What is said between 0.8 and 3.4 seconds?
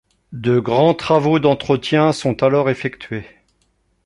travaux d'entretien sont alors effectués.